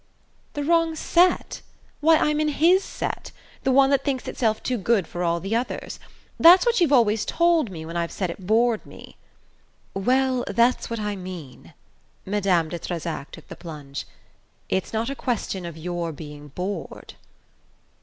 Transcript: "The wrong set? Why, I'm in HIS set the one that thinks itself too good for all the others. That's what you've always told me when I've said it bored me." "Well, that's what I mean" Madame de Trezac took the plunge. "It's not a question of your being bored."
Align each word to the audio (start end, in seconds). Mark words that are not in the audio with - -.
"The 0.53 0.63
wrong 0.63 0.95
set? 0.95 1.61
Why, 1.99 2.17
I'm 2.17 2.39
in 2.39 2.47
HIS 2.47 2.83
set 2.83 3.31
the 3.61 3.71
one 3.71 3.91
that 3.91 4.03
thinks 4.03 4.27
itself 4.27 4.63
too 4.63 4.79
good 4.79 5.05
for 5.05 5.23
all 5.23 5.39
the 5.39 5.55
others. 5.55 5.99
That's 6.39 6.65
what 6.65 6.81
you've 6.81 6.91
always 6.91 7.23
told 7.23 7.69
me 7.69 7.85
when 7.85 7.95
I've 7.95 8.11
said 8.11 8.31
it 8.31 8.47
bored 8.47 8.83
me." 8.83 9.17
"Well, 9.93 10.43
that's 10.47 10.89
what 10.89 10.99
I 10.99 11.15
mean" 11.15 11.75
Madame 12.25 12.69
de 12.69 12.79
Trezac 12.79 13.29
took 13.29 13.47
the 13.47 13.55
plunge. 13.55 14.07
"It's 14.69 14.91
not 14.91 15.11
a 15.11 15.15
question 15.15 15.67
of 15.67 15.77
your 15.77 16.11
being 16.11 16.47
bored." 16.47 17.13